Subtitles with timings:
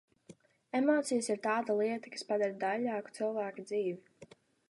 [0.79, 4.33] Emocijas ir tāda lieta, kas padara daiļāku cilvēka dzīvi.